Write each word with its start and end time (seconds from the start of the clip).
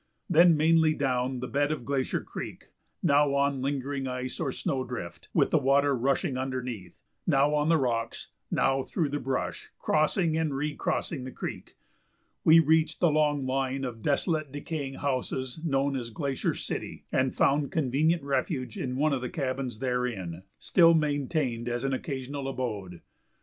Then, 0.27 0.57
mainly 0.57 0.95
down 0.95 1.41
the 1.41 1.47
bed 1.47 1.71
of 1.71 1.85
Glacier 1.85 2.21
Creek, 2.23 2.69
now 3.03 3.35
on 3.35 3.61
lingering 3.61 4.07
ice 4.07 4.39
or 4.39 4.51
snow 4.51 4.83
drift, 4.83 5.27
with 5.31 5.51
the 5.51 5.59
water 5.59 5.95
rushing 5.95 6.39
underneath, 6.39 6.97
now 7.27 7.53
on 7.53 7.69
the 7.69 7.77
rocks, 7.77 8.29
now 8.49 8.81
through 8.81 9.09
the 9.09 9.19
brush, 9.19 9.69
crossing 9.77 10.35
and 10.35 10.55
recrossing 10.55 11.23
the 11.23 11.31
creek, 11.31 11.75
we 12.43 12.59
reached 12.59 12.99
the 12.99 13.11
long 13.11 13.45
line 13.45 13.83
of 13.83 14.01
desolate, 14.01 14.51
decaying 14.51 14.95
houses 14.95 15.63
known 15.63 15.95
as 15.95 16.09
Glacier 16.09 16.55
City, 16.55 17.03
and 17.11 17.35
found 17.35 17.71
convenient 17.71 18.23
refuge 18.23 18.79
in 18.79 18.95
one 18.95 19.13
of 19.13 19.21
the 19.21 19.29
cabins 19.29 19.77
therein, 19.77 20.41
still 20.57 20.95
maintained 20.95 21.69
as 21.69 21.83
an 21.83 21.93
occasional 21.93 22.47
abode. 22.47 23.01